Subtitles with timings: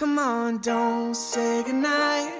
[0.00, 2.32] Come on, don't say goodnight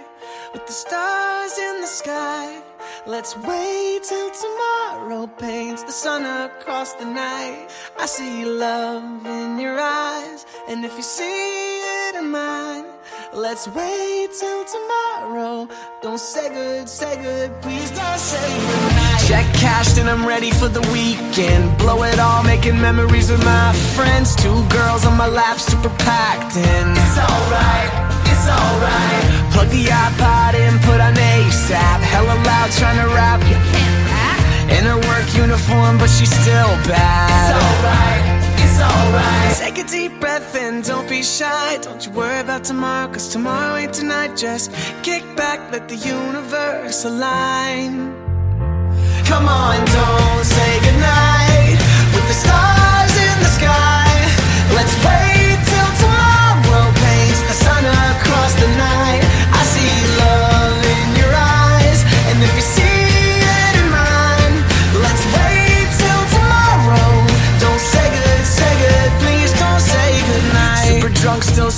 [0.54, 2.62] with the stars in the sky.
[3.06, 7.68] Let's wait till tomorrow paints the sun across the night.
[7.98, 12.86] I see love in your eyes, and if you see it in mine,
[13.34, 15.68] let's wait till tomorrow.
[16.00, 18.99] Don't say good, say good, please don't say goodnight.
[19.30, 21.78] Check cashed and I'm ready for the weekend.
[21.78, 24.34] Blow it all, making memories with my friends.
[24.34, 26.86] Two girls on my lap, super packed in.
[26.98, 27.90] It's alright,
[28.26, 29.22] it's alright.
[29.54, 32.00] Plug the iPod in, put on ASAP.
[32.10, 33.38] Hella loud, trying to rap.
[33.46, 34.38] You can't rap.
[34.76, 37.30] In her work uniform, but she's still bad.
[37.30, 38.24] It's alright,
[38.66, 39.56] it's alright.
[39.62, 41.78] Take a deep breath in, don't be shy.
[41.82, 44.36] Don't you worry about tomorrow, cause tomorrow ain't tonight.
[44.36, 44.72] Just
[45.04, 48.19] kick back, let the universe align.
[49.30, 51.78] Come on, don't say goodnight.
[52.12, 52.79] With the stars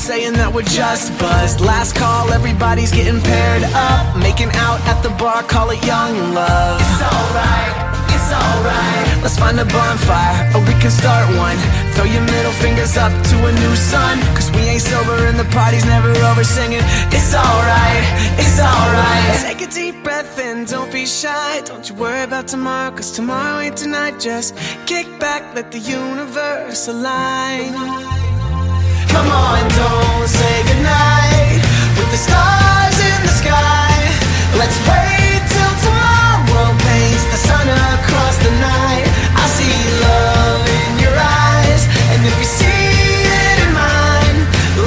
[0.02, 1.60] saying that we're just buzzed.
[1.60, 6.82] Last call, everybody's getting paired up, making out at the bar, call it young love.
[6.82, 7.74] It's alright,
[8.10, 9.06] it's alright.
[9.22, 11.54] Let's find a bonfire, or we can start one.
[11.94, 14.18] Throw your middle fingers up to a new sun.
[14.34, 16.82] Cause we ain't sober and the party's never over singing.
[17.14, 18.02] It's alright,
[18.42, 19.38] it's alright.
[19.46, 21.62] Take a deep breath in, don't be shy.
[21.62, 24.18] Don't you worry about tomorrow, cause tomorrow ain't tonight.
[24.18, 24.58] Just
[24.90, 28.21] kick back, let the universe align.
[29.12, 31.60] Come on, don't say goodnight
[31.98, 33.92] with the stars in the sky.
[34.56, 39.04] Let's wait till tomorrow paints the sun across the night.
[39.36, 42.88] I see love in your eyes, and if you see
[43.44, 44.38] it in mine,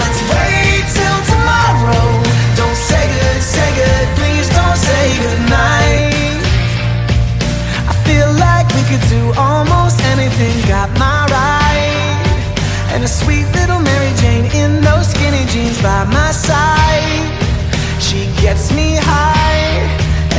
[0.02, 2.08] let's wait till tomorrow.
[2.58, 6.42] Don't say good, say good, please don't say goodnight.
[7.92, 10.56] I feel like we could do almost anything.
[10.68, 12.26] Got my ride.
[12.94, 13.55] And a sweet
[13.88, 17.26] Mary Jane in those skinny jeans by my side.
[18.02, 19.74] She gets me high.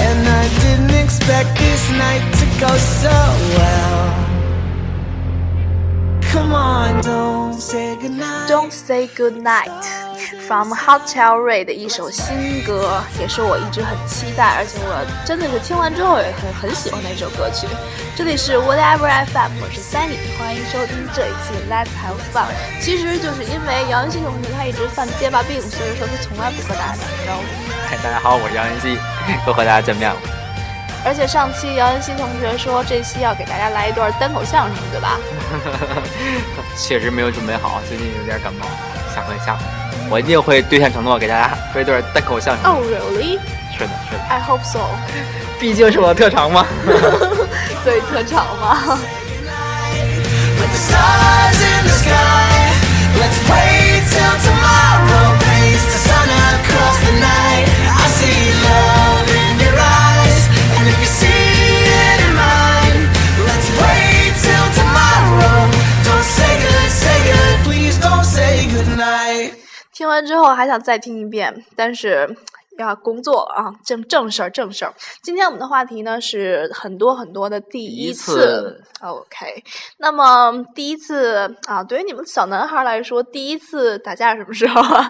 [0.07, 3.17] And I didn't expect this night to go so
[3.59, 4.03] well.
[6.31, 8.49] Come on, don't say goodnight.
[8.49, 10.06] Don't say good night
[10.47, 17.67] from Hotel Ray 的一首新歌，也是我一直很期待，而且我真的是听完之后也很很喜欢的一首歌曲。
[18.15, 22.47] 这里是 Whatever FM，我是 Sunny，欢迎收听这一期 Let's Have Fun。
[22.81, 27.43] 其实就是因为杨恩熙同学他一直犯结巴病，所以说他从来不和大家打招呼。
[27.91, 28.97] 嗨，大家好，我是杨恩熙，
[29.49, 30.17] 又和大家见面了。
[31.05, 35.19] 而且上期姚恩熙同学说这期要给大家来一段单口相声，对吧？
[36.79, 38.67] 确实没有准备好，最近有点感冒，
[39.13, 39.63] 下回下回
[40.09, 42.73] 我一定会兑现承诺，给大家说一段单口相声。
[42.73, 43.39] Oh really?
[43.73, 44.81] 是的，是的，I hope so。
[45.59, 46.65] 毕竟是我的特长嘛。
[47.85, 48.99] 对，特长嘛。
[50.59, 52.73] with the stars in the sky.
[53.19, 57.56] Let's wait till tomorrow the sun across the night.
[70.17, 72.27] 完之后还想再听一遍，但是
[72.79, 74.93] 要工作啊，正正事儿正事儿。
[75.23, 79.63] 今天我们的话题呢是很多很多的第一次 OK，
[79.99, 85.07] 那么第一次啊，对于你们小男孩来说，第一次打架是什么时候啊？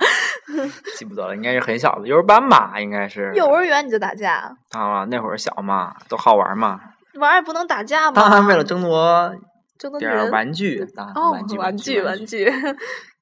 [0.98, 3.32] 记不得了，应该是很小的幼儿班吧，应该是。
[3.36, 6.80] 幼儿园你就打架，啊，那会儿小嘛，都好玩嘛。
[7.14, 8.20] 玩也不能打架嘛？
[8.20, 9.32] 当然为了争夺
[9.78, 12.52] 争夺点玩具，当然哦，玩具，玩具，玩具，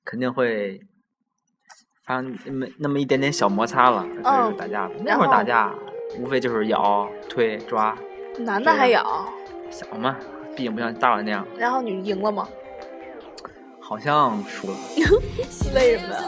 [0.04, 0.78] 肯定会
[2.06, 4.91] 发生那么那么一点点小摩擦了，就打架了。
[5.03, 5.72] 那会儿打架
[6.19, 7.97] 无非就是咬、推、抓，
[8.38, 9.26] 男的还咬，
[9.70, 10.14] 小嘛，
[10.54, 11.47] 毕竟不像大人那样。
[11.59, 12.47] 然后你赢了吗？
[13.81, 14.76] 好像输了，
[15.75, 16.22] 为什么呀？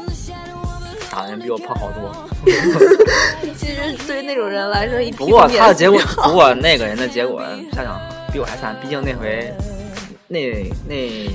[1.10, 2.10] 打的人比我胖好多。
[3.54, 7.42] 其实对于那种人来说，一不过他的结果，不过那个人的结果
[7.72, 8.00] 想想
[8.33, 9.53] 比我还惨，毕竟那回
[10.28, 11.28] 那那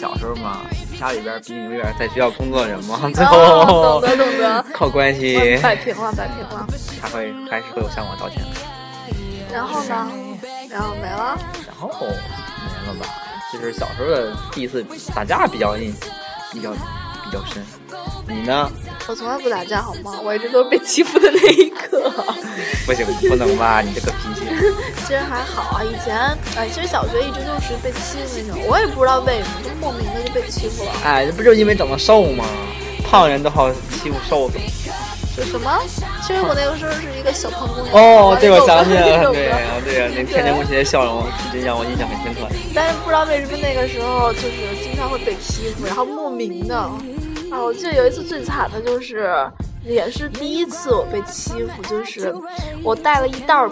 [0.00, 0.62] 小时候嘛，
[0.98, 6.66] 家里边毕竟有点在学校工作的人嘛，最哦， 后懂得懂得， 靠关系，摆平了摆平了。
[7.02, 8.42] 他会还是会向我道歉。
[9.52, 10.10] 然后呢？
[10.70, 11.38] 然后没了。
[11.66, 12.06] 然后没
[12.86, 13.06] 了吧，
[13.52, 14.82] 就是小时候的第一次
[15.14, 15.92] 打架比较印
[16.50, 17.62] 比较比较深。
[18.26, 18.70] 你呢？
[19.06, 20.18] 我从来不打架，好吗？
[20.24, 22.10] 我一直都是被欺负的那一个。
[22.86, 23.82] 不行，不能吧？
[23.82, 24.46] 你这个脾气。
[25.06, 26.16] 其实还好啊，以前
[26.56, 30.90] 哎，其实小学一直就是被欺负那种，我也不知道为什么，就莫名的就被欺负了。
[31.04, 32.44] 哎，这不就因为长得瘦吗？
[33.04, 34.58] 胖人都好欺负瘦子。
[35.32, 35.80] 是什么？
[36.26, 37.94] 其实我那个时候是一个小胖姑娘。
[37.94, 42.48] 哦，这我想起来了，对呀啊对啊，那天真无邪的笑容，真让我印象很深刻。
[42.74, 46.76] 但是不知道为什么那个时候就是经常会被欺负，然后莫名的。
[46.76, 49.30] 啊，我记得有一次最惨的就是，
[49.84, 52.34] 也是第一次我被欺负，就是
[52.82, 53.70] 我带了一袋儿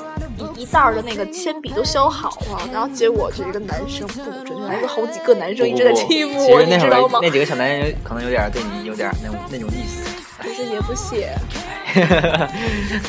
[0.57, 7.19] 一一袋儿的那个铅笔都削好了，然后结果就一个男生不准确来说好几个男生一直在欺负我，你知道吗？
[7.23, 10.03] 那几个小男人可能有点对你有点那种那种意思。
[10.39, 11.37] 可是也不写。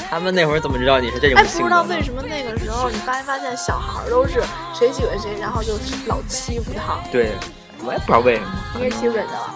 [0.09, 2.01] 他们那会儿怎么知道你是这种哎，不知道为？
[2.01, 4.41] 什么那个时候你发没发现小孩儿都是
[4.73, 5.73] 谁喜欢谁，然后就
[6.07, 6.97] 老欺负他。
[7.11, 7.33] 对，
[7.85, 8.47] 我也不知道为什么。
[8.75, 9.55] 你也欺负人家了？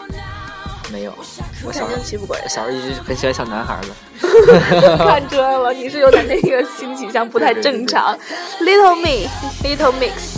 [0.94, 2.48] 没有，我我小时候欺负过人。
[2.48, 3.88] 小时候一直很喜欢小男孩的。
[5.04, 8.16] 看出来了，你是有点那个性取向不太正常。
[8.62, 9.28] Little me,
[9.64, 10.38] little mix。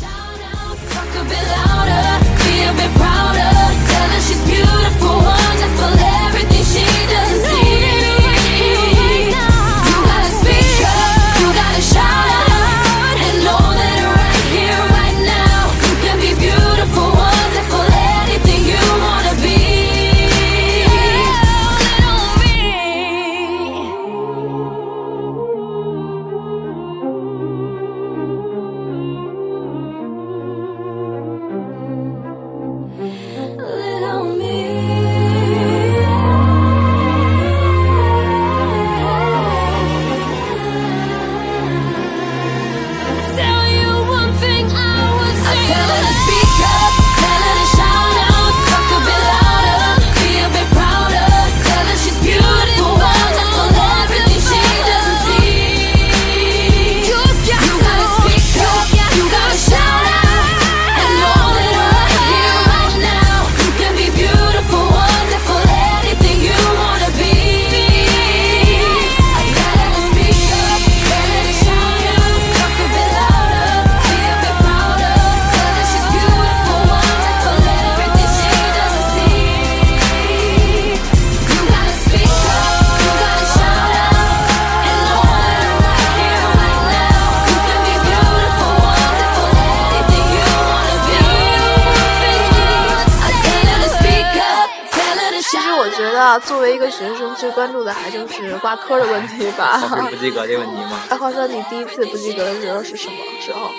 [97.66, 99.80] 关注的还就是挂科的问题吧。
[99.82, 101.00] 考试不及格这问题吗？
[101.10, 103.72] 哎，话说你第一次不及格的时候是什么时候？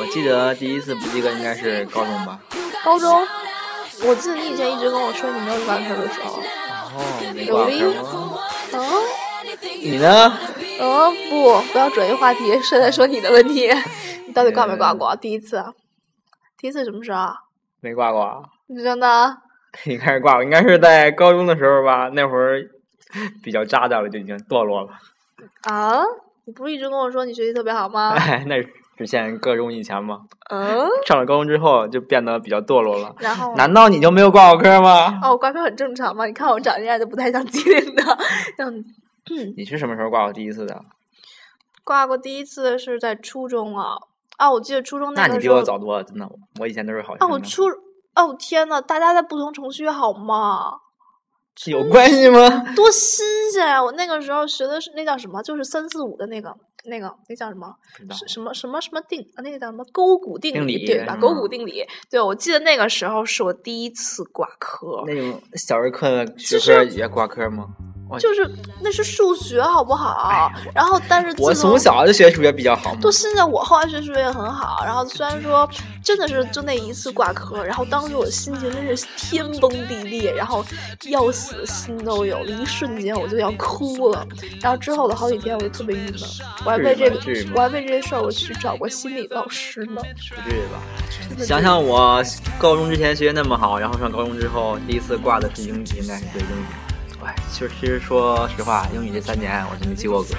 [0.00, 2.40] 我记得第一次不及格应该是高中吧。
[2.82, 3.24] 高中。
[4.02, 6.40] 我记得你以前一直跟我说你没有挂科的时候。
[6.40, 7.70] 哦，没挂科
[8.32, 8.40] 吗？
[8.72, 8.80] 嗯
[9.80, 10.32] 你呢？
[10.80, 13.70] 嗯，不，不要转移话题，是在说你的问题。
[14.26, 15.14] 你到底挂没挂过？
[15.14, 15.56] 第一次？
[15.56, 15.66] 啊
[16.58, 17.32] 第一次什么时候啊？
[17.80, 19.36] 没挂过，你真的？
[19.86, 22.10] 应该是挂过，应该是在高中的时候吧。
[22.12, 22.60] 那会儿
[23.42, 24.88] 比较渣的了，就已经堕落了。
[25.62, 26.02] 啊？
[26.46, 28.10] 你不是一直跟我说你学习特别好吗？
[28.18, 30.20] 哎， 那是之前高中以前嘛。
[30.50, 30.86] 嗯。
[31.06, 33.14] 上了高中之后就变得比较堕落了。
[33.18, 33.54] 然后？
[33.56, 35.20] 难道你就没有挂过科吗？
[35.22, 36.26] 哦，我挂科很正常嘛。
[36.26, 38.02] 你看我长这样就不太像机灵的。
[38.58, 38.84] 嗯，
[39.56, 40.82] 你是什么时候挂过第一次的？
[41.84, 43.94] 挂过第一次是在初中啊。
[44.38, 45.56] 啊，我记得初中那你比个时候。
[45.56, 46.28] 我早多了，真的。
[46.58, 47.30] 我以前都是好学啊，生。
[47.30, 47.64] 我初
[48.14, 50.72] 哦天呐，大家在不同城区好吗？
[51.62, 52.72] 是有关系吗？
[52.74, 53.22] 多新
[53.52, 53.84] 鲜啊！
[53.84, 55.42] 我那个时候学的是那叫什么？
[55.42, 56.56] 就是三四五的那个
[56.86, 57.70] 那个那叫什么？
[58.26, 59.42] 什么什么什么定啊？
[59.42, 61.16] 那个叫什么勾股定定理对吧？
[61.16, 67.66] 勾股定理，对，我记得那个时候是我第一次挂科，那种小儿科的学科也挂科吗？
[67.68, 67.89] 就是
[68.82, 70.50] 那是数学好不好？
[70.74, 73.00] 然后但是哎我自从从小就学数学比较好嘛。
[73.00, 75.68] 到现在我后来学数学也很好，然后虽然说
[76.02, 80.64] 真的是就那一次挂科，然后当时我心情真是天崩地裂，然后
[81.08, 84.26] 要死心都有了，一瞬间我就要哭了。
[84.60, 86.20] 然后之后的好几天我就特别郁闷，
[86.64, 87.18] 我还为这个
[87.54, 90.02] 我还为这些事儿我去找过心理老师呢。
[90.30, 91.44] 不至于吧？
[91.44, 92.22] 想想我
[92.58, 96.89] 高中之前学习那么好，然后上高中之后第一次挂的是英语，应该是对英语。
[97.24, 100.34] 哎，其实其实说实话，英语这三年我真没及过格。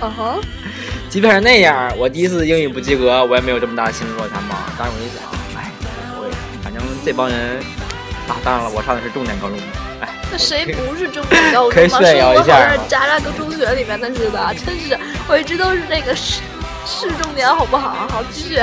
[0.00, 0.40] 嗯哼，
[1.08, 4.58] 即便是那样，我第一次英语不及格，我也没有这么大的心理落差嘛。
[4.78, 5.22] 当时我一想，
[5.56, 6.30] 哎，无所谓，
[6.62, 7.58] 反正这帮人
[8.28, 9.58] 啊，当然了，我上的是重点高中，
[10.00, 12.04] 哎，那谁不是重点高 可以中吗？
[12.06, 14.98] 炫耀一下是渣渣跟中学里面的似的，真是
[15.28, 16.42] 我一直都是那个市
[16.86, 18.06] 市重点，好不好？
[18.10, 18.60] 好，继续。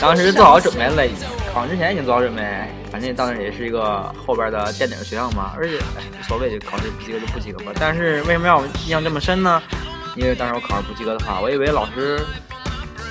[0.00, 2.42] 当时做好准备了，已经考试之前已经做好准备，
[2.90, 7.72] 反正当时也是一个后边的垫底的学校嘛，而且哎无所谓，就考试不及格就不及格吧。
[7.80, 9.60] 但是为什么让我印象这么深呢？
[10.14, 12.24] 因为当时我考试不及格的话，我以为老师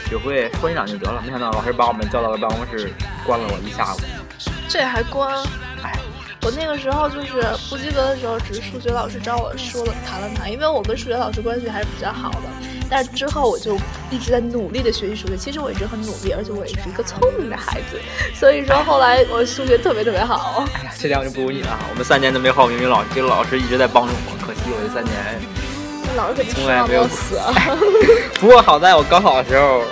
[0.06, 2.92] 只会说一两句得了，没想到老师把我们叫到了办公室，
[3.26, 3.98] 关了我一下午。
[4.70, 5.36] 这还关？
[5.84, 5.98] 哎，
[6.48, 12.44] 我那个时候就是不及格的时候，只是数学老师找我说了谈了谈，因为我跟数学老师关系还是比较好的。
[12.90, 13.76] 但是之后我就
[14.10, 18.00] 一直在努力的学习数学，其实我一直很努力，而且我也是一个聪明的孩子，
[18.34, 20.66] 所以说后来我数学特别特别好。
[20.76, 21.78] 哎呀，这点我就不如你了。
[21.90, 25.14] 我们三年都没考英语老师，这个老师一直在帮助我，可惜我这三年。
[26.16, 27.54] 老师肯定从来没有死啊！
[28.40, 29.84] 不过好在我高考的时候，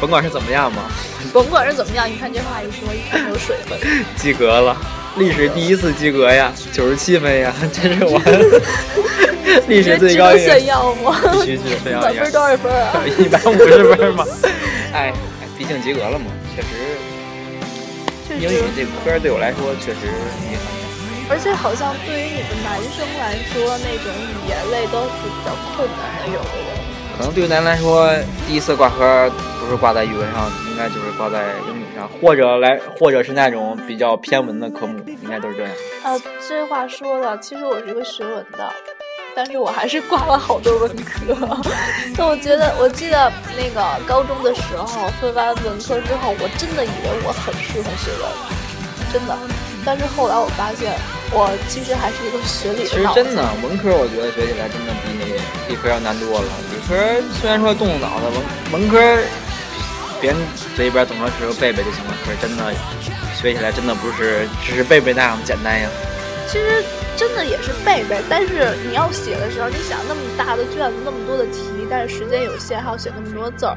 [0.00, 0.84] 甭管是怎么样嘛，
[1.34, 3.78] 甭管是怎么样，你看这话一说，一看就有水分。
[4.16, 4.74] 及格了。
[5.16, 8.20] 历史第一次及格呀，九十七分呀， 这是我
[9.68, 11.20] 历史最高炫耀吗？
[11.44, 12.32] 必须是炫耀一下满分。
[12.32, 13.04] 多少分啊？
[13.18, 14.24] 一百五十分嘛。
[14.92, 16.26] 哎，哎毕竟及格了嘛，
[16.56, 16.68] 确实
[18.26, 20.06] 确英语，这科对我来说确实
[20.50, 20.64] 遗憾。
[21.30, 26.81] 而且好像对于你们男生来说，那种语言类都是比较困难的，有的人。
[27.22, 28.12] 可能对于咱来说，
[28.48, 35.70] 第一次挂科不是挂在语文上，应该就是挂在英语上，或者来，或者是那种比较偏文的科目，应该都是这样。
[36.02, 38.68] 啊，这话说的，其实我是一个学文的，
[39.36, 41.32] 但是我还是挂了好多文科。
[42.18, 49.38] 那我觉得，我记得那个高中的时候分完文科之后，我真的以为我很适合学文，真的。
[49.84, 50.94] 但是后来我发现，
[51.32, 53.20] 我其实还是一个学理其的脑子。
[53.20, 55.34] 实真的，文科我觉得学起来真的比你
[55.68, 56.48] 理科要难多了。
[56.70, 56.94] 理科
[57.40, 58.26] 虽然说动动脑子，
[58.70, 58.98] 文文科
[60.20, 60.38] 别人
[60.76, 62.72] 嘴里边懂的时候背背就行了，可是真的
[63.34, 65.88] 学起来真的不是只是背背那样简单呀。
[66.46, 66.84] 其实
[67.16, 73.76] 真的也是背背，但是你要写的时候，你想那么大的卷子，那么多的题，但是时间有限，还要写那么多字儿。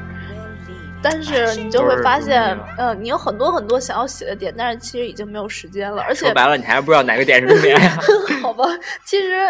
[1.02, 2.42] 但是你就会发现
[2.78, 6.02] 嗯，呃，你有很多很多想要写的点，但是其实已经没有时间了。
[6.02, 7.98] 而且说，白了，你还不知道哪个点是重点呀。
[8.42, 8.64] 好吧，
[9.04, 9.46] 其实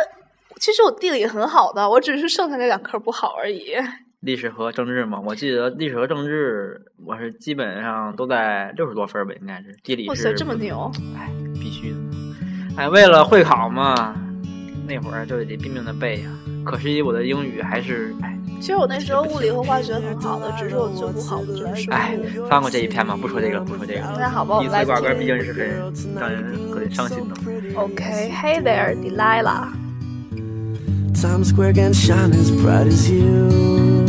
[0.61, 3.75] 其实我地理很好的，我只是剩下那两科不好而已。
[4.21, 9.77] 历史和政治嘛，我记得历史和政治我是基本上都在六十多分儿吧，应该是。
[9.85, 10.91] 地理是哇塞，这么牛！
[11.17, 11.97] 哎，必须的。
[12.77, 14.17] 哎，为了会考嘛，
[14.87, 16.31] 那会儿就得拼命的背呀。
[16.65, 24.18] 可惜我的英语还是哎其实我那时候物理和化学很好的，只是我最不好的就是生哎物。，翻过这一篇嘛，不说这个了，不说这个了。
[24.20, 25.36] 那好吧，我第一们来次挂科毕听。
[25.38, 25.68] 竟是很
[26.20, 27.36] 让人很伤心的。
[27.76, 29.70] OK，Hey there, Delilah。
[31.14, 34.06] Times Square can shine as bright as you.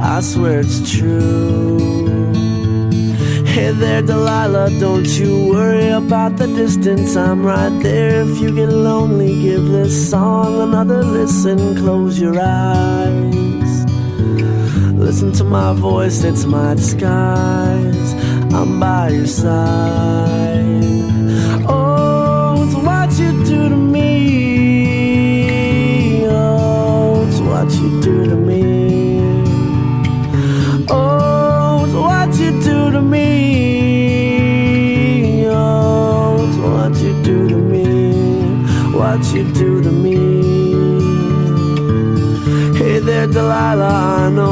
[0.00, 1.78] I swear it's true.
[3.44, 7.16] Hey there, Delilah, don't you worry about the distance.
[7.16, 8.22] I'm right there.
[8.22, 11.76] If you get lonely, give this song another listen.
[11.76, 13.55] Close your eyes.
[15.07, 18.13] Listen to my voice, it's my disguise.
[18.53, 20.83] I'm by your side.
[21.65, 24.07] Oh, it's what you do to me.
[26.27, 29.21] Oh, it's what you do to me.
[30.89, 33.25] Oh, it's what you do to me.
[35.47, 37.85] Oh, it's what you do to me.
[38.91, 40.17] What you do to me.
[42.77, 44.07] Hey there, Delilah.
[44.25, 44.46] I know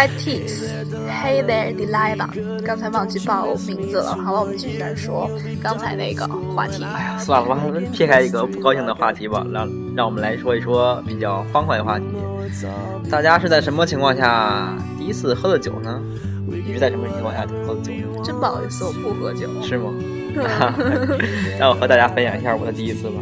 [0.00, 0.64] my teeth.
[1.20, 2.30] Hey there, Delilah。
[2.64, 4.16] 刚才忘记报名字了。
[4.16, 5.30] 好了，我们继续来说
[5.62, 6.82] 刚才那个话题。
[6.82, 7.60] 哎呀算了吧，
[7.92, 12.06] 撇开一个不高兴的话题吧，让让我们来说一说比较欢快的话题。
[13.10, 16.00] 大家是在什么情况下第一次喝的酒呢？
[16.46, 18.22] 你是在什么情况下喝的酒呢？
[18.24, 19.92] 真不好意思，我不喝酒，是吗？
[21.58, 23.20] 让我和大家分享一下我的第一次吧。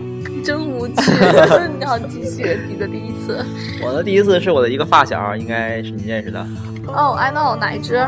[1.79, 3.45] 你好，继续你的第一次。
[3.85, 6.45] 我的第一次是我的一个发小，应该是你认识的，
[6.87, 8.07] 哦、i know 哪一只？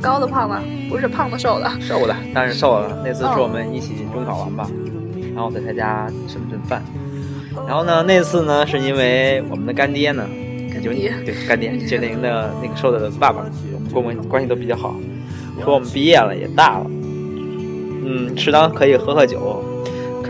[0.00, 0.60] 高的胖的？
[0.88, 1.70] 不是胖的瘦的。
[1.80, 3.02] 瘦的，但是瘦了。
[3.04, 4.68] 那次是我们一起中考完吧，
[5.34, 6.82] 然后在他家吃了顿饭。
[7.68, 10.26] 然后呢，那次呢，是因为我们的干爹呢，
[10.72, 13.44] 干九爹对干爹九零的那个瘦的爸爸，
[13.92, 14.94] 我们关系都比较好，
[15.62, 19.62] 说我们毕业了也大了，嗯，适当可以喝喝酒。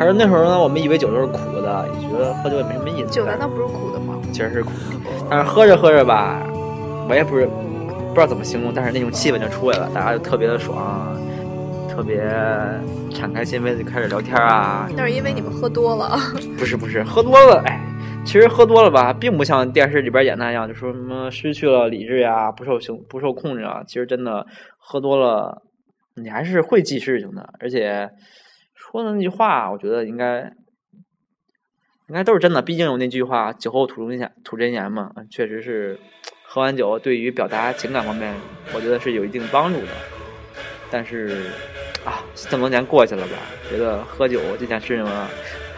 [0.02, 3.10] 可是那时候呢，我们以为酒都是苦的，也觉得喝酒也没什么意思。
[3.10, 4.20] 酒难道不是苦的吗？
[4.32, 6.42] 其实是苦的，但是喝着喝着吧，
[7.08, 11.16] 我也不是不知道怎么形容，但是那种气氛就出来了，大家就特别的爽，
[11.88, 12.20] 特别
[13.10, 14.88] 敞开心扉就开始聊天啊。
[14.96, 16.18] 那是因为你们喝多了。
[16.58, 17.80] 不是不是，喝多了，哎，
[18.24, 23.82] 其实喝多了吧，并不像电视里边演那样，就说什么失去了理智呀，不受行不受控制啊。
[23.86, 24.44] 其实真的
[24.78, 25.62] 喝多了，
[26.16, 28.10] 你还是会记事情的，而且
[28.92, 30.52] 说的那句话，我觉得应该。
[32.08, 35.98] 应该都是真的，毕竟有那句话“酒后吐真言”，吐真言嘛，确实是
[36.42, 38.34] 喝完酒对于表达情感方面，
[38.74, 39.88] 我觉得是有一定帮助的。
[40.90, 41.46] 但是
[42.04, 43.38] 啊，这么多年过去了吧，
[43.70, 45.06] 觉得喝酒这件事情，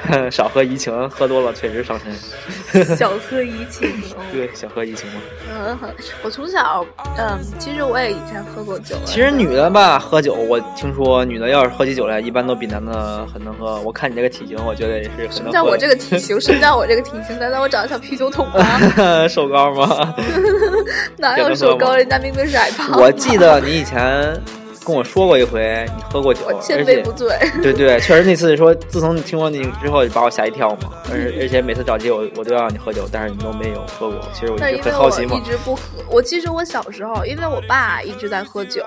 [0.31, 2.87] 少喝怡情，喝多了确实伤身。
[2.97, 3.91] 小喝怡情。
[4.33, 5.21] 对，小喝怡情嘛。
[5.51, 5.79] 嗯，
[6.23, 6.85] 我从小，
[7.17, 8.97] 嗯，其实我也以前喝过酒。
[9.05, 13.81] 其实女的吧，喝酒，我听说女的要是喝起酒来，一般都比男的很能喝。
[13.81, 15.53] 我看你这个体型，我觉得也是很能喝。
[15.53, 17.39] 像我这个体型，什么叫我这个体型？
[17.39, 19.27] 难道我长得像啤酒桶吗？
[19.29, 20.15] 瘦高吗？
[21.17, 21.97] 哪有瘦高？
[21.97, 23.01] 人家明明是矮胖。
[23.01, 24.39] 我记得你以前
[24.85, 27.29] 跟我说过一回，你喝过酒，我千杯不醉。
[27.63, 30.91] 对对，确实那次说，自从你听过你之后，就把我吓一跳嘛。
[31.11, 34.21] 而 而且每次找机我我都要让你喝酒，但是你都没有喝过。
[34.33, 35.37] 其实我一直很好奇嘛。
[35.37, 35.83] 一直不喝。
[36.09, 38.85] 我其实我小时候，因为我爸一直在喝酒，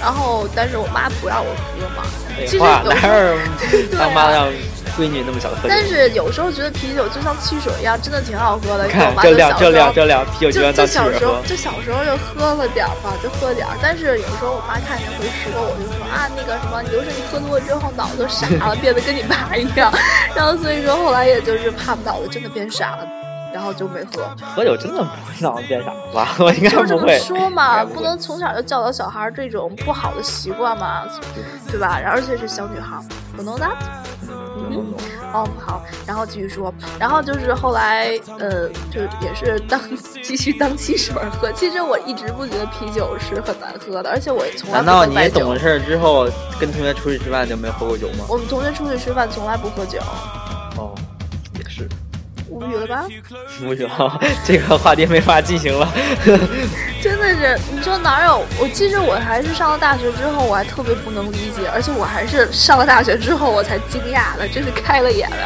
[0.00, 2.04] 然后但是我妈不让我喝嘛。
[2.46, 4.48] 其实哪有当妈让
[4.98, 5.68] 闺女那么小的喝酒？
[5.68, 8.88] 但是有时候觉得啤酒就像汽水一样，真的挺好喝的。
[8.88, 11.40] 看这量这量这量，啤酒就像当汽水喝。
[11.46, 19.92] 就小时候就喝了点儿吧，就喝点儿但是有时候我妈看见会说，我就说啊那个什么，你就是你喝多了之后脑子傻了，变得跟你爸一样。
[20.34, 23.06] 然后所以说后来也就是怕脑子真的变傻了。
[23.50, 24.28] 然后就没喝。
[24.54, 26.36] 喝酒真的不会脑子变傻吧？
[26.38, 27.18] 我应该不会。
[27.18, 31.04] 说嘛，不能从小就教导小孩这种不好的习惯嘛，
[31.72, 31.98] 对吧？
[32.04, 32.98] 而且是小女孩，
[33.34, 33.66] 不能的。
[34.70, 34.94] 嗯，
[35.32, 39.80] 哦，好，然后继续说，然后就是后来，呃，就也是当
[40.22, 41.50] 继续当汽水喝。
[41.52, 48.24] 其实我一直不觉得啤酒是很难喝的，而且我从来难道你懂了事之后跟同学出去吃饭就没喝过酒吗？
[48.28, 49.98] 我们同学出去吃饭从来不喝酒。
[50.76, 50.94] 哦。
[52.48, 53.06] 无语了吧？
[53.62, 55.88] 无语了， 这个话题没法进行了。
[57.02, 58.44] 真的是，你说哪有？
[58.58, 65.36] 我其实我还是上了大学之后，我还特别不能理解，而且我还是上了大学之后我才惊讶的，真是开了眼了。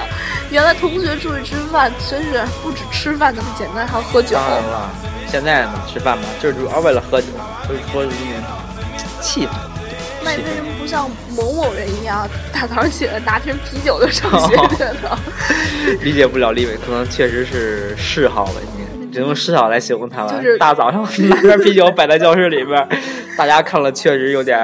[0.50, 4.36] 原来同学出去吃饭，真是不止吃饭那么简单，还要喝酒。
[4.36, 4.90] 当然了，
[5.28, 7.28] 现在呢吃饭嘛，就是主要为了喝酒，
[7.66, 8.42] 所以说里面
[9.20, 9.50] 气氛。
[10.24, 15.18] 那你为什么不像某某人一样，大早上起来拿瓶啤酒就上学去了？
[16.02, 18.54] 理解不了李伟，可能确实是嗜好吧，
[18.98, 20.34] 你只用嗜好来形容他了。
[20.34, 22.88] 就是大早上 拿瓶啤酒摆在教室里边，
[23.36, 24.58] 大家看了确实有点。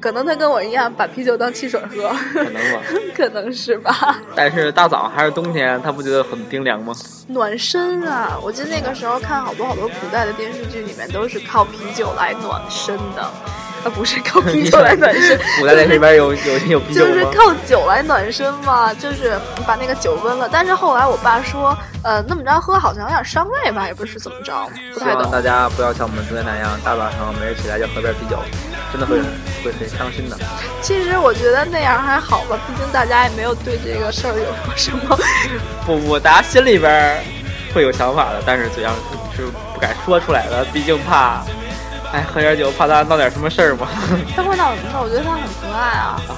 [0.00, 2.82] 可能他跟我一样把啤酒当汽水喝，可能吧？
[3.14, 4.18] 可能是吧。
[4.34, 6.94] 但是大早还是冬天，他不觉得很冰凉吗？
[7.28, 8.38] 暖身啊！
[8.42, 13.30] 我记得那个时候看好多好多古代的电视剧，里面都是靠啤酒来暖身的。
[13.84, 20.48] 啊，不是靠啤酒来暖身，古代那里边有有有啤酒就是靠酒来暖身嘛，就是把那个酒温了。
[20.50, 24.52] 但是后来我爸说，呃，那么着喝好像有点伤胃吧，也不是怎么着，
[24.94, 25.30] 不太懂。
[25.30, 28.38] 大家不要像我们昨天那样，大早上没人起来就喝点啤酒，
[28.92, 29.20] 真的会
[29.64, 30.36] 会很伤心的。
[30.80, 35.18] 其实我觉得那样还好吧，毕竟大家也没有对这个事儿有过什么。
[35.84, 37.20] 不不，大家心里边
[37.74, 38.92] 会有想法的，但是嘴上
[39.36, 39.42] 是
[39.74, 41.42] 不敢说出来的，毕竟怕。
[42.12, 43.88] 哎，喝点酒，怕他闹点什么事儿吗？
[44.36, 45.00] 他会闹什么事儿？
[45.02, 46.20] 我觉得他很可爱啊。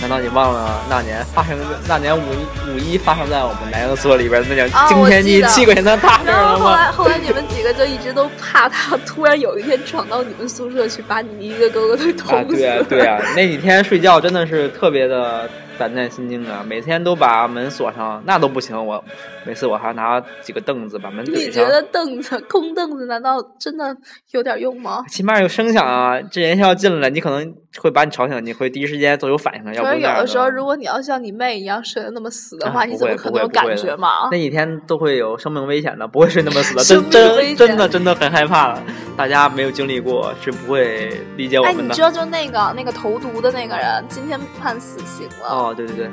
[0.00, 1.56] 难道你忘了那年发生
[1.88, 2.20] 那年五
[2.68, 6.58] 五一发生在我们南阳宿舍里边那件惊天地泣鬼神的大事了吗？
[6.58, 12.56] 后 来后来你们几个就一直都怕他突然有一天闯到你们宿舍去，把你们一个个个都捅死。
[12.56, 15.48] 对啊对啊，那几天睡觉真的是特别的。
[15.78, 16.64] 胆战心惊啊！
[16.66, 18.86] 每天都把门锁上，那都不行。
[18.86, 19.02] 我
[19.44, 21.40] 每次我还拿几个凳子把门怼上。
[21.40, 23.96] 你觉得凳子空凳子难道真的
[24.30, 25.04] 有点用吗？
[25.08, 26.20] 起码有声响啊！
[26.22, 29.74] 这人要进来，你可能会把你吵醒，你会第一时间都有反应的。
[29.74, 34.08] 要不有的时候，如果你要像你妹一样睡得那么死的话，你怎么可能有感觉嘛？
[34.30, 36.82] 那几天都会有生命危险的，不会睡那么死的。
[36.84, 38.82] 真真真的真的很害怕了。
[39.16, 41.82] 大家没有经历过是不会理解我们的。
[41.82, 45.48] 哎，你知道就那个那个投毒的那个人，今天判死刑了。
[45.48, 46.10] 哦，对对对，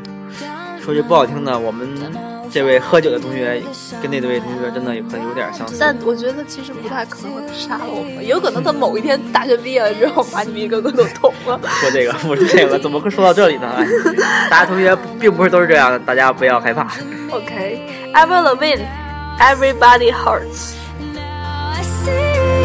[0.80, 1.88] 说句不好听的，我们
[2.52, 3.62] 这位喝酒的同学
[4.02, 5.78] 跟那位同学真的有很有点相似。
[5.80, 11.50] 但我觉得其实不太可能杀了我们，有可能他某一天大学毕业了之后，把你们一个个都捅了。
[11.81, 13.73] 说这个，不是这个，怎么会说到这里呢？
[14.49, 16.87] 大家同学并不是都是这样的，大家不要害怕。
[17.31, 17.79] Okay,
[18.13, 20.73] will win，everybody hurts。
[21.13, 22.61] Now I see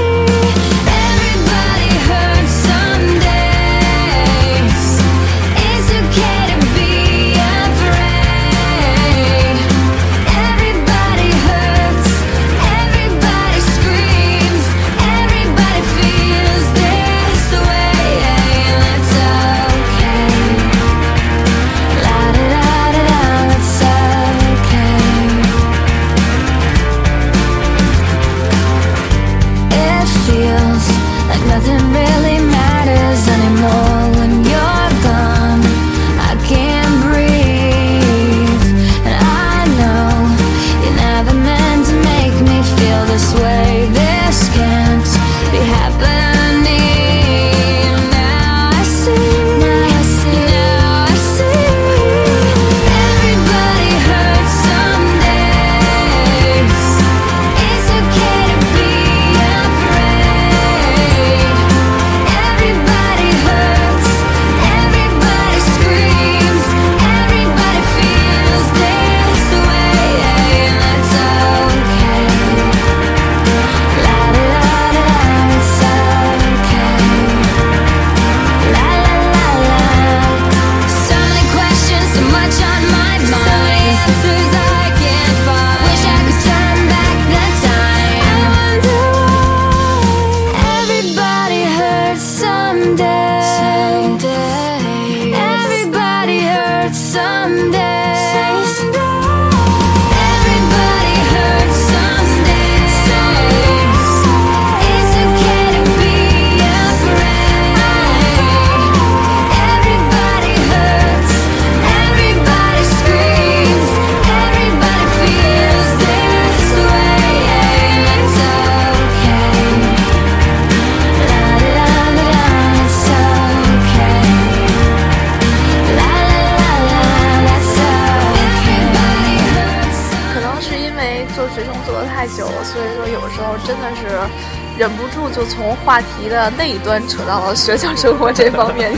[134.79, 138.93] 忍不住就从话题的那一端扯到了学校生活这方面。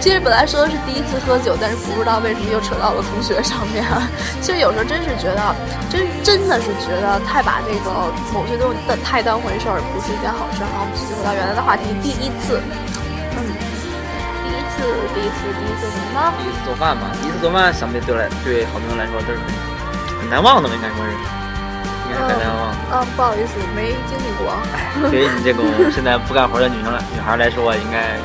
[0.00, 3.84] 其实本来说的是第一次喝酒，但是不知道为什么又扯到了同学上面。
[4.40, 5.54] 其实有时候真是觉得，
[5.88, 10.66] 真真的是觉得太把这个某些东西太当回事儿，不是一件好事儿。
[10.66, 12.58] 然后我们继续回到原来的话题，第一次，
[13.38, 13.46] 嗯，
[14.42, 16.34] 第一次，第一次，第一次什么呢？
[16.34, 19.38] 第一次做饭嘛，第一次做饭，相对对来对好多人来说都是
[20.18, 21.14] 很难忘的吧，应该说是，
[22.20, 22.76] 很难忘啊。
[22.92, 24.52] 嗯，不好意思，没经历过。
[25.10, 28.16] 对于你这种现在不干活的女生来 女孩来说，应该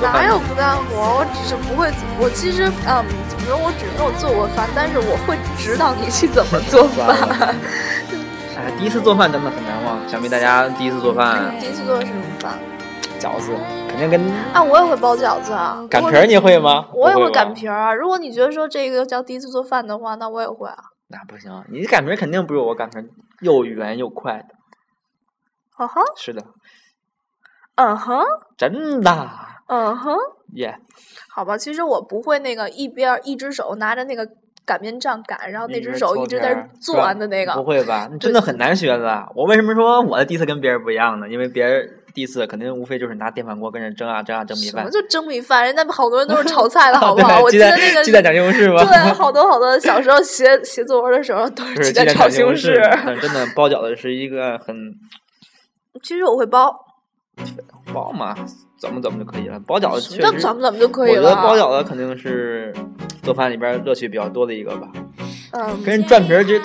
[0.00, 1.18] 哪有不干活？
[1.20, 3.56] 我只是不会，我其实嗯，怎么说？
[3.56, 7.16] 我只没有做过饭，但是我会指导你去怎么做饭。
[8.58, 9.96] 哎，第一次做饭真的很难忘。
[10.08, 12.52] 想必大家第一次做饭，第一次做的是什么饭？
[13.18, 13.50] 饺子
[13.88, 14.20] 肯定跟
[14.52, 15.84] 啊，我也会包饺子啊。
[15.90, 16.86] 擀皮儿你会吗？
[16.92, 17.92] 我也会擀皮儿啊。
[17.92, 20.76] 如果你觉得说这个叫第一次做饭的话，那我也会啊。
[21.08, 23.04] 那不行，你擀皮儿肯定不如我擀皮儿
[23.40, 24.54] 又圆又快的。
[25.76, 26.44] 哦哼，是的，
[27.76, 28.24] 嗯哼，
[28.56, 29.30] 真的
[29.68, 30.16] 嗯哼。
[30.54, 30.78] 耶。
[31.30, 34.28] 好吧，其实我不会那个一边儿一只手拿着那个
[34.66, 37.54] 擀面杖擀，然后那只手一直在那儿攥的那个。
[37.54, 38.08] 不会吧？
[38.12, 39.30] 你真的很难学的。
[39.34, 41.28] 我为什么说我的第一次跟别人不一样呢？
[41.28, 44.90] 因为别人第一次肯定无非就是拿电饭锅跟人蒸啊蒸啊蒸米饭什么。
[44.90, 45.64] 就蒸米饭？
[45.64, 47.40] 人家好多人都是炒 菜的，好不好？
[47.42, 48.82] 我记得那个鸡蛋炒西红柿吗？
[48.84, 52.74] 对， 好多好多小时候写写作文的时候都是是鸡蛋炒西红柿
[53.20, 54.74] 真的包饺子是一个很
[56.02, 56.72] 其实我会包，
[57.92, 58.34] 包嘛，
[58.80, 59.58] 怎么怎么就可以了。
[59.66, 61.22] 包饺子什确实，怎么怎么就可以了？
[61.22, 62.72] 我觉得包饺子肯定是
[63.22, 64.88] 做饭里边乐趣比较多的一个吧。
[65.52, 66.60] 嗯，跟人转皮儿这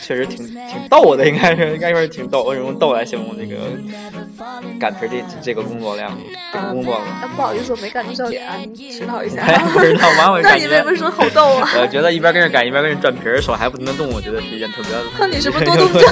[0.00, 3.56] 确确实挺挺逗的，应该是应该说是挺逗，我用逗来形容这个
[4.80, 6.16] 擀皮儿这这个工作量，
[6.52, 7.00] 这个工作了。
[7.00, 9.42] 啊，不好意思，我没感觉到脸，你指导一下。
[9.42, 10.32] 哎，不知道吗？
[10.32, 11.68] 我那你为什么说好逗啊？
[11.80, 14.90] 我觉得一边跟着擀，一边跟着转皮儿，手还不停的动，我觉得是一件特别。
[15.18, 16.02] 那你是不是多动症？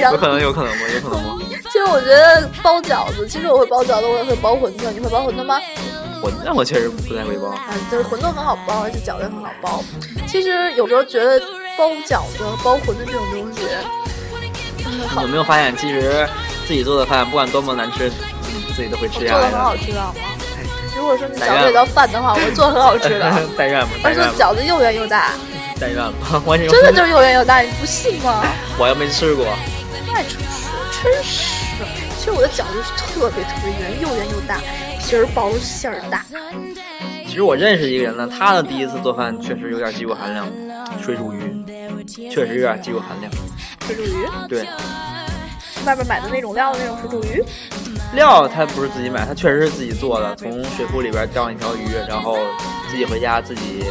[0.00, 0.82] 有可能，有可能吗？
[0.94, 1.38] 有可能吗？
[1.70, 4.90] 其实我觉得包饺子，其实我会包饺子，我也会包馄饨。
[4.92, 5.60] 你会包馄饨吗？
[6.22, 7.48] 馄饨我确实不太会包。
[7.48, 9.82] 啊，就是馄饨很好包，而且饺子也很好包。
[10.26, 11.40] 其实有时候觉得
[11.80, 13.62] 包饺子、包馄饨这种东西，
[15.16, 16.28] 你有没有发现，其实
[16.66, 19.58] 自己做的饭不管多么难吃，嗯自己都会吃做的很下来的。
[19.64, 20.18] 好吃的，好吗？
[20.94, 23.32] 如果说你饺子里头饭的话，我做很好吃的。
[23.56, 25.30] 但愿吧，而且但愿吧，饺子又圆又大，
[25.80, 26.12] 但愿吧。
[26.44, 28.44] 我真的就是又圆又大，你不信吗？
[28.78, 29.46] 我又没吃过。
[30.06, 30.68] 太诚实，
[31.02, 31.60] 真是。
[32.18, 34.58] 其实我的饺子是特别特别圆，又圆又大，
[34.98, 36.26] 皮儿薄馅儿大。
[37.26, 40.46] 其实我认识一个人呢，他的第一次做饭确实有点技术含量，
[41.02, 41.59] 水煮鱼，
[42.30, 43.32] 确实有点技术含量。
[43.86, 44.64] 水煮鱼，对，
[45.86, 47.42] 外边买的那种料的那种水煮鱼，
[48.14, 52.38] 料他不是自己买，他确实是自己做的，从水库里边钓上一条鱼，然后
[52.88, 53.84] 自己回家自己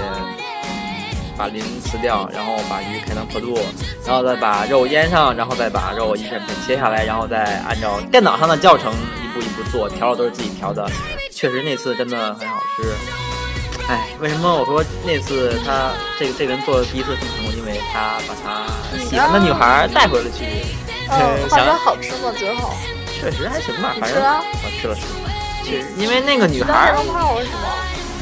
[1.37, 3.57] 把鳞撕掉，然后把鱼开膛破肚，
[4.05, 10.89] 然后再把肉腌上，然后再把肉一片片切下来，然后再按照电脑上的教程一步一步做，调料都是自己调的，
[11.31, 13.28] 确实那次真的很好吃。
[13.89, 17.55] 哎，为什么我说那次他这个这个人做的第一次这么成功？
[17.57, 18.69] 因为他把他
[19.01, 20.45] 喜欢的女孩带回了去，
[21.49, 22.31] 想说好吃吗？
[22.37, 22.71] 最后
[23.09, 25.25] 确实还行吧，反正我吃了吃了。
[25.65, 27.73] 其实因为那个女孩儿，然胖了是吗？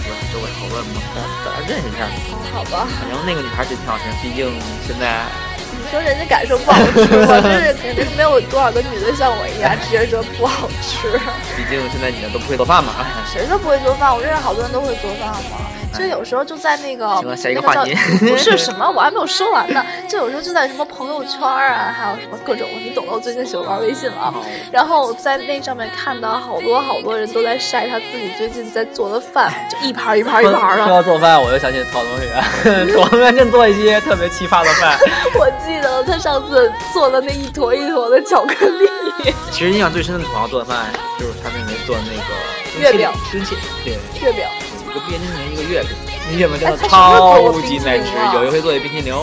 [0.07, 2.07] 不是周围讨论嘛，大家大家认识一下。
[2.07, 2.87] 哦，好吧。
[2.87, 4.47] 反正那个女孩儿真挺好吃，毕竟
[4.87, 5.46] 现在你
[5.91, 7.41] 说人家感受不好吃吗？
[7.41, 11.17] 就是肯定没有多少个女的像我一样直接说不好吃。
[11.55, 12.93] 毕竟现在女的都不会做饭嘛。
[12.99, 14.13] 哎谁说不会做饭？
[14.15, 15.76] 我认识好多人都会做饭嘛。
[15.97, 17.95] 就有时候就在那个下一个叫话题
[18.27, 19.83] 不是什么，我还没有说完呢。
[20.07, 23.11] 就有时候就在什么朋友圈啊，还有什么各种，你懂的。
[23.13, 24.33] 我最近喜欢玩微信了啊。
[24.71, 30.83] 然后在那上面看到好多好多人都在晒他自己最近在做的饭，就一盘一盘一盘的。
[30.83, 34.97] 说到做饭，我就想起曹同学，曹同学正做一些特别奇葩的饭。
[35.35, 38.87] 我记得他上次做的那一坨一坨的巧克力。
[39.51, 40.85] 其实印象最深的土豪做的饭，
[41.19, 44.66] 就是他那年做的那个月饼生切，对，月饼，一
[44.97, 45.91] 个冰淇淋，一个月饼，
[46.29, 48.11] 那月饼真的超级难吃。
[48.33, 49.13] 有一回做的冰淇淋，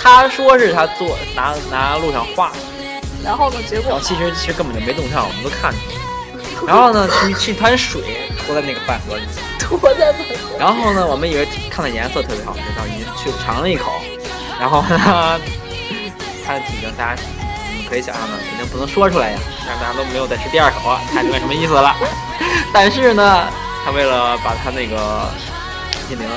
[0.00, 2.52] 他说是他做拿拿路上画，
[3.24, 6.00] 然后呢，结果然后其实其实根本就没弄上，我们都看出来了。
[6.66, 8.02] 然后呢，是一滩水
[8.46, 9.22] 拖在那个饭盒里，
[9.58, 10.58] 拖在饭盒。
[10.58, 13.92] 然后呢，我们以为看的颜色特别好吃，然后去尝了一口，
[14.60, 15.40] 然后呢，
[16.46, 17.22] 它的体型大家
[17.70, 21.96] 你们可以想象的，肯定不能说出来呀，但是大家都没有再吃第二口，看明白什么意思了。
[22.72, 23.48] 但是呢，
[23.84, 25.28] 他为了把他那个
[26.08, 26.28] 冰淇淋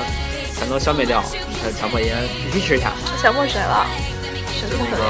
[0.56, 1.22] 全都消灭掉，
[1.62, 3.86] 他强迫人必须吃下，强迫谁了？
[4.52, 4.96] 谁这么那？
[4.96, 5.04] 个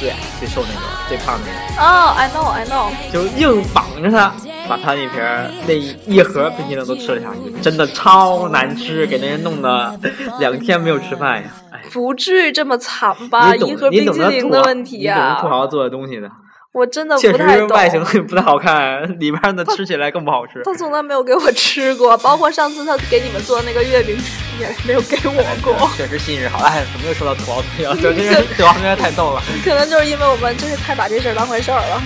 [0.00, 1.80] 最矮、最瘦那个、最胖那个。
[1.80, 4.34] 哦、i know I know，就硬绑着他，
[4.68, 5.20] 把他那瓶
[5.66, 9.98] 那一盒冰淇淋都吃了下去，真的超难吃，给那人弄得
[10.40, 11.48] 两天没有吃饭呀！
[11.70, 13.54] 哎，不至于这么惨吧？
[13.54, 16.28] 一盒你冰淇淋的问题你懂土豪做的东西的，
[16.74, 17.68] 我真的不太懂。
[17.68, 20.60] 实外形不太好看，里面的吃起来更不好吃。
[20.64, 24.18] 他从来没有给我吃过，包括上次他给你们做的那个月饼
[24.58, 25.88] 也没有给我过。
[25.96, 27.96] 确实信任好，哎，怎么又说到土豪同学了？
[27.96, 28.12] 这
[28.58, 29.40] 土豪同学太逗了。
[29.64, 32.02] 可能就是因为我们就是太把这事儿当回事儿了。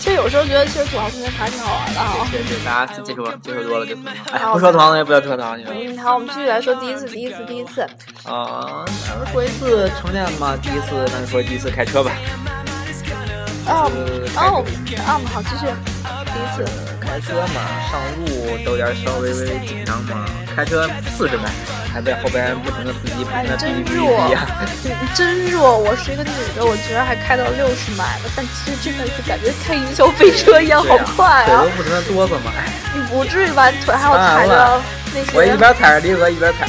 [0.00, 2.26] 其实有时候觉得，其实土豪同学还挺好玩的哈。
[2.32, 3.94] 对对，大家接触接触多了就。
[4.32, 5.66] 哎，不说土豪同学，不要说土豪同学。
[5.70, 7.82] 嗯，好，我们继续来说第一次，第一次，第一次。
[8.24, 12.10] 啊，咱们说一次成年嘛，第一次，那就说第一次开车吧。
[13.66, 13.90] 哦
[14.36, 15.66] 哦哦，嗯，好，继续。
[16.32, 16.64] 第一次，
[17.00, 20.24] 开车嘛，上路都有点稍微微紧张嘛。
[20.54, 21.50] 开车四十迈，
[21.92, 24.46] 还被后边不停的司机不哎停的，哔真弱呀。，
[24.84, 25.78] 你真弱。
[25.78, 31.76] 我是一个女的，我居然还开到六十迈了，但其实真的是感觉开云霄飞车一样，好快啊腿都！
[31.76, 32.52] 不停的哆嗦嘛。
[32.56, 33.70] 哎，你不至于吧？
[33.84, 34.82] 腿还要踩着
[35.14, 35.30] 那些。
[35.34, 36.68] 我一边踩着离合一边踩。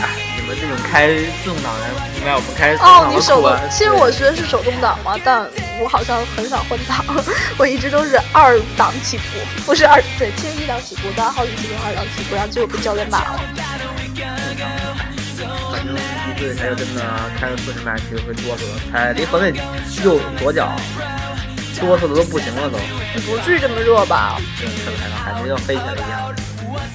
[0.55, 5.45] 这种开自动挡的，明白我们开自动哦，你手其实我学的是手动挡嘛，但
[5.79, 7.03] 我好像很少换挡，
[7.57, 9.23] 我一直都是二档起步，
[9.65, 13.39] 不是二对，其实一档起步，但好几次都二档起步，然后结果被教练骂了。
[15.71, 15.95] 反正
[16.37, 17.01] 第一次开车真的
[17.39, 19.47] 开了四十迈，其实会哆嗦的，踩离合那
[20.03, 20.71] 右左脚
[21.79, 22.77] 哆嗦的都不行了都，
[23.13, 24.39] 你不至于这么弱吧？
[25.25, 26.35] 感觉要飞起来一样。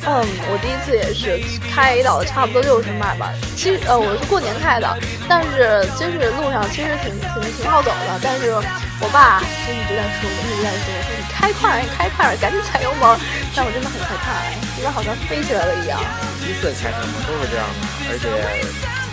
[0.07, 3.33] 嗯，我第一次也是开到差不多六十迈吧。
[3.57, 4.87] 其实呃，我是过年开的，
[5.29, 8.21] 但是就是路上其实挺挺挺好走的。
[8.23, 8.55] 但是
[9.01, 13.19] 我爸就一直在说，一直在说，说你开快，你开快，赶紧踩油门。
[13.55, 14.43] 但我真的很害怕，
[14.77, 15.99] 觉得好像飞起来了一样。
[16.41, 18.25] 第一次开车嘛，都是这样的，而且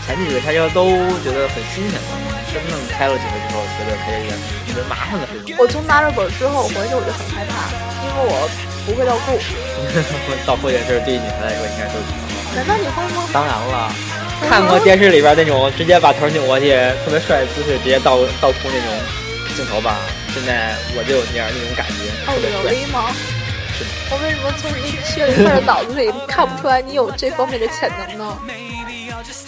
[0.05, 0.85] 前几次开车都
[1.25, 1.97] 觉得很新鲜，
[2.53, 4.37] 真正开了几回之后，觉得开车有点
[4.69, 5.57] 特别麻烦的事情。
[5.57, 7.67] 我从拿着本之后回去我就很害怕，
[8.05, 8.47] 因为我
[8.85, 9.37] 不会倒库。
[10.45, 12.55] 倒库这事儿对于女孩来说应该都是挺好的。
[12.55, 13.27] 难道你会吗？
[13.33, 13.91] 当然了，
[14.47, 16.71] 看过电视里边那种直接把头扭过去，
[17.03, 18.87] 特别帅的姿势，直接倒倒库那种
[19.55, 19.97] 镜头吧。
[20.33, 22.05] 现在我就有那样那种感觉？
[23.75, 28.37] 是的我为什么从你缺了一块的脑子里看不出来你有这方面的潜能呢？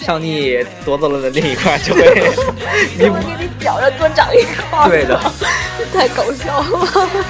[0.04, 2.02] 上帝夺走了的另一块，就会
[2.98, 4.90] 弥补我给你脚上多长一块。
[4.90, 5.20] 对的，
[5.94, 7.26] 太搞笑了。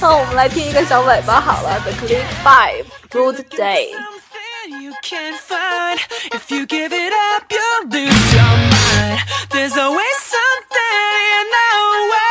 [0.00, 2.84] 那我们来听一个小尾巴好了，The Click Five。
[3.10, 3.92] Good Day。
[3.92, 5.98] something you can't find.
[6.32, 9.20] If you give it up, you'll lose your mind.
[9.50, 11.72] There's always something in the
[12.10, 12.25] way.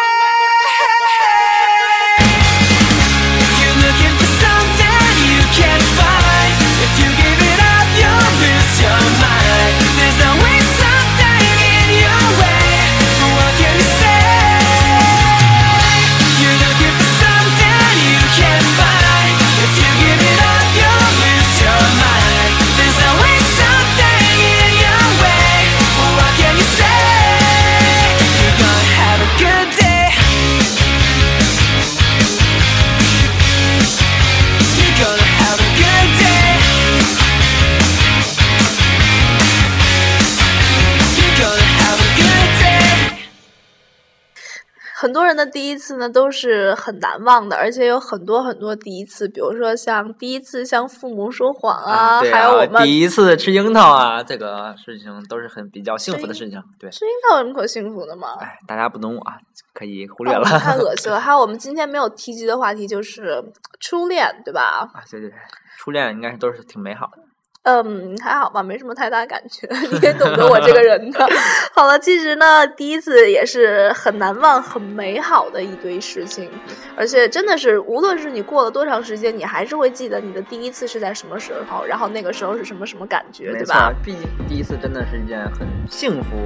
[45.56, 56.62] 第一次呢都是很难忘的，而且有很多很多第一次，比如说像第一次向父母说谎啊，对还有我们第一次吃樱桃啊，这个事情都是很比较幸福的事情。
[56.78, 58.36] 对，吃樱桃有什么可幸福的吗？
[58.38, 59.38] 哎，大家不懂我啊，
[59.72, 60.42] 可以忽略了。
[60.42, 61.18] 哦太恶 心了。
[61.18, 63.42] 还有我们今天没有提及的话题就是
[63.80, 64.86] 初恋，对吧？
[64.92, 65.38] 啊，对对对，
[65.78, 67.22] 初恋应该是都是挺美好的。
[67.66, 71.28] 嗯，还好吧，没什么太大感觉， 你也懂得我这个人的。
[71.74, 76.48] 好了，其实呢，第一次也是很难忘、很美好的一堆事情，
[76.96, 86.36] 而且真的是，无论是你过了多长时间，你还是会记得你的第一次是在什么时候，然后那个时候是什么什么感觉，对吧？，毕竟第一次真的是一件很幸福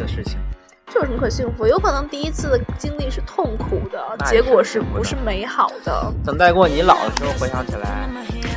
[0.00, 0.38] 的事情。
[0.92, 1.66] 这有什么可幸福？
[1.66, 6.12] 有可能第一次的经历是痛苦的，结果是不是美好的？
[6.24, 8.08] 等待过你老的时候回想起来，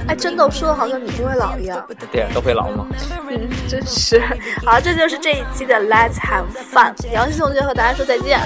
[0.08, 1.86] 哎，真的我说的好像你不会老一样。
[2.12, 2.86] 对，都会老吗。
[3.30, 4.22] 嗯，真是。
[4.66, 6.94] 好，这就是这一期的 Let's Have Fun。
[7.12, 8.40] 杨希同学和大家说再见。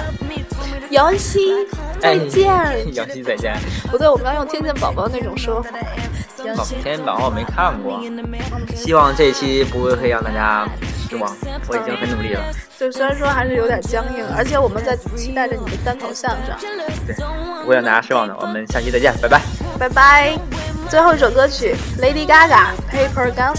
[0.90, 1.66] 杨希，
[2.00, 2.48] 再见。
[2.94, 3.56] 杨希再见。
[3.90, 5.70] 不对，我们要用天线宝宝那种说法。
[6.44, 8.00] 杨哦希，天线宝宝我没看过，
[8.74, 10.68] 希望这一期不会会让大家
[11.08, 11.34] 失望。
[11.68, 12.42] 我已经很努力了。
[12.78, 16.54] 就虽然说还是有点僵硬，而且我们在期待着你的单口相声。
[17.06, 17.14] 对，
[17.62, 18.36] 不会让大家失望的。
[18.40, 19.40] 我们下期再见，拜拜。
[19.78, 20.38] 拜拜。
[20.88, 22.48] 最后一首歌曲，Lady Gaga，
[22.90, 23.54] 《Paper Gangsta》。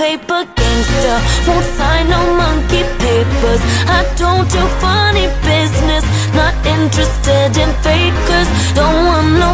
[0.00, 1.16] Paper gangster.
[1.46, 3.60] Won't sign no monkey papers.
[3.84, 6.04] I don't do funny business.
[6.32, 8.48] Not interested in fakers.
[8.72, 9.50] Don't want no